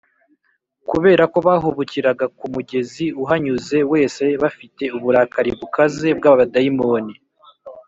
[0.89, 7.13] kubera ko bahubukiraga ku mugenzi uhanyuze wese bafite uburakari bukaze bw’abadayimoni